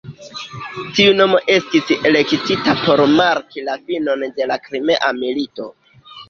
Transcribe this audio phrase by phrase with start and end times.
[0.99, 5.71] Tiu nomo estis elektita por marki la finon de la Krimea milito.